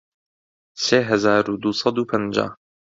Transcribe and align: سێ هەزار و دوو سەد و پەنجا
سێ 0.85 0.99
هەزار 1.09 1.43
و 1.49 1.59
دوو 1.63 1.73
سەد 1.81 1.95
و 1.97 2.07
پەنجا 2.09 2.47